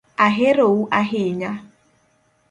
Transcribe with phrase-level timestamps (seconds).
[0.27, 1.51] Ahero u ahinya